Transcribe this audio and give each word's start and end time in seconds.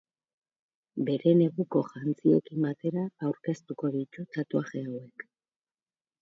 Bere 1.09 1.33
neguko 1.41 1.81
jantziekin 1.89 2.65
batera 2.69 3.05
aurkeztuko 3.27 3.93
ditu 3.99 4.27
tatuaje 4.39 4.83
hauek. 4.87 5.29